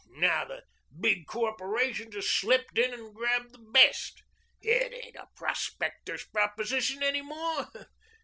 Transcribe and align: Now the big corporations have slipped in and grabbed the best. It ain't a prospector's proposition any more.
Now 0.13 0.45
the 0.45 0.63
big 0.99 1.27
corporations 1.27 2.15
have 2.15 2.23
slipped 2.23 2.79
in 2.79 2.91
and 2.91 3.13
grabbed 3.13 3.51
the 3.53 3.59
best. 3.59 4.23
It 4.59 4.91
ain't 4.91 5.15
a 5.15 5.27
prospector's 5.35 6.25
proposition 6.25 7.03
any 7.03 7.21
more. 7.21 7.67